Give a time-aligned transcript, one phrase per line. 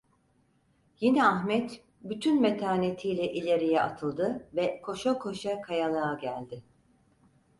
[0.99, 6.63] Yine Ahmet bütün metanetiyle ileriye atıldı ve koşa koşa kayalığa geldi.